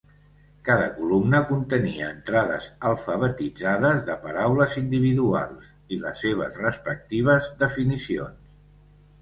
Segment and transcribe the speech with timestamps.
[0.67, 8.45] Cada columna contenia entrades alfabetitzades de paraules individuals i les seves respectives definicions.